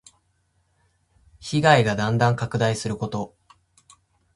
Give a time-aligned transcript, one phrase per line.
[1.39, 3.35] 被害がだんだん拡大すること。